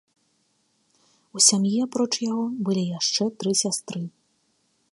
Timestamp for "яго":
2.29-2.45